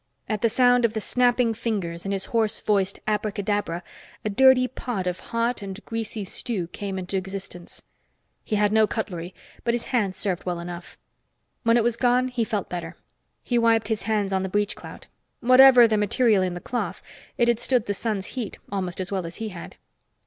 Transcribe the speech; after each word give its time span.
At 0.27 0.41
the 0.41 0.49
sound 0.49 0.83
of 0.83 0.93
the 0.93 0.99
snapping 0.99 1.53
fingers 1.53 2.05
and 2.05 2.11
his 2.11 2.25
hoarse 2.33 2.59
voiced 2.59 2.97
"abracadabra," 3.05 3.83
a 4.25 4.31
dirty 4.31 4.67
pot 4.67 5.05
of 5.05 5.19
hot 5.29 5.61
and 5.61 5.79
greasy 5.85 6.23
stew 6.25 6.65
came 6.69 6.97
into 6.97 7.17
existence. 7.17 7.83
He 8.43 8.55
had 8.55 8.71
no 8.71 8.87
cutlery, 8.87 9.35
but 9.63 9.75
his 9.75 9.85
hands 9.93 10.17
served 10.17 10.43
well 10.43 10.59
enough. 10.59 10.97
When 11.61 11.77
it 11.77 11.83
was 11.83 11.97
gone, 11.97 12.29
he 12.29 12.43
felt 12.43 12.67
better. 12.67 12.97
He 13.43 13.59
wiped 13.59 13.89
his 13.89 14.01
hands 14.01 14.33
on 14.33 14.41
the 14.41 14.49
breechclout. 14.49 15.05
Whatever 15.39 15.87
the 15.87 15.99
material 15.99 16.41
in 16.41 16.55
the 16.55 16.61
cloth, 16.61 17.03
it 17.37 17.47
had 17.47 17.59
stood 17.59 17.85
the 17.85 17.93
sun's 17.93 18.25
heat 18.33 18.57
almost 18.71 18.99
as 18.99 19.11
well 19.11 19.27
as 19.27 19.35
he 19.35 19.49
had. 19.49 19.75